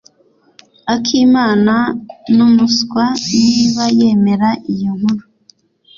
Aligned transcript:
Akimana 0.95 1.75
numuswa 2.35 3.03
niba 3.31 3.83
yemera 3.97 4.49
iyo 4.73 4.91
nkuru. 4.99 5.25